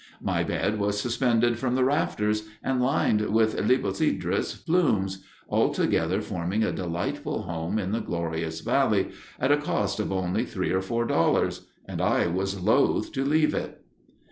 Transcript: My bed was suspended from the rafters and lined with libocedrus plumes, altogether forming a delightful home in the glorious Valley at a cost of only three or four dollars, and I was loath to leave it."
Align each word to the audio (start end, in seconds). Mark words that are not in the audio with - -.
My 0.23 0.43
bed 0.43 0.79
was 0.79 0.99
suspended 0.99 1.59
from 1.59 1.75
the 1.75 1.83
rafters 1.83 2.49
and 2.63 2.81
lined 2.81 3.21
with 3.21 3.53
libocedrus 3.53 4.55
plumes, 4.65 5.23
altogether 5.47 6.21
forming 6.23 6.63
a 6.63 6.71
delightful 6.71 7.43
home 7.43 7.77
in 7.77 7.91
the 7.91 7.99
glorious 8.01 8.61
Valley 8.61 9.09
at 9.39 9.51
a 9.51 9.57
cost 9.61 9.99
of 9.99 10.11
only 10.11 10.43
three 10.43 10.71
or 10.71 10.81
four 10.81 11.05
dollars, 11.05 11.67
and 11.85 12.01
I 12.01 12.25
was 12.25 12.59
loath 12.61 13.11
to 13.11 13.23
leave 13.23 13.53
it." 13.53 13.85